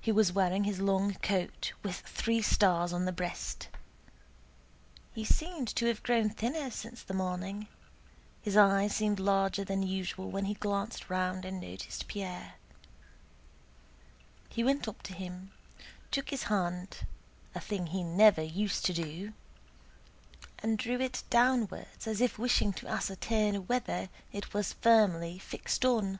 He 0.00 0.10
was 0.10 0.32
wearing 0.32 0.64
his 0.64 0.80
long 0.80 1.12
coat 1.16 1.74
with 1.82 1.96
three 1.96 2.40
stars 2.40 2.94
on 2.94 3.02
his 3.04 3.14
breast. 3.14 3.68
He 5.12 5.22
seemed 5.22 5.68
to 5.76 5.84
have 5.84 6.02
grown 6.02 6.30
thinner 6.30 6.70
since 6.70 7.02
the 7.02 7.12
morning; 7.12 7.68
his 8.40 8.56
eyes 8.56 8.96
seemed 8.96 9.20
larger 9.20 9.62
than 9.62 9.82
usual 9.82 10.30
when 10.30 10.46
he 10.46 10.54
glanced 10.54 11.10
round 11.10 11.44
and 11.44 11.60
noticed 11.60 12.08
Pierre. 12.08 12.54
He 14.48 14.64
went 14.64 14.88
up 14.88 15.02
to 15.02 15.12
him, 15.12 15.52
took 16.10 16.30
his 16.30 16.44
hand 16.44 17.04
(a 17.54 17.60
thing 17.60 17.88
he 17.88 18.02
never 18.02 18.40
used 18.42 18.86
to 18.86 18.94
do), 18.94 19.34
and 20.60 20.78
drew 20.78 20.98
it 21.02 21.22
downwards 21.28 22.06
as 22.06 22.22
if 22.22 22.38
wishing 22.38 22.72
to 22.72 22.88
ascertain 22.88 23.66
whether 23.66 24.08
it 24.32 24.54
was 24.54 24.72
firmly 24.72 25.38
fixed 25.38 25.84
on. 25.84 26.18